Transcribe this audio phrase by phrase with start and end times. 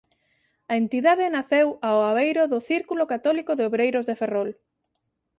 [0.71, 4.49] A entidade naceu ao abeiro do Círculo Católico de Obreiros de Ferrol.